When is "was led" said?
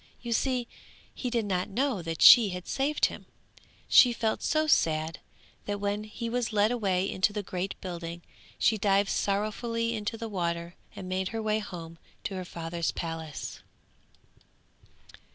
6.27-6.71